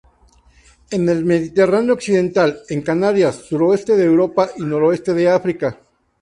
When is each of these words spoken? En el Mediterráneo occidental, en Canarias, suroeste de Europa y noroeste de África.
En 0.89 1.07
el 1.09 1.25
Mediterráneo 1.25 1.93
occidental, 1.93 2.61
en 2.69 2.81
Canarias, 2.81 3.35
suroeste 3.35 3.95
de 3.95 4.03
Europa 4.05 4.49
y 4.57 4.61
noroeste 4.63 5.13
de 5.13 5.29
África. 5.29 5.79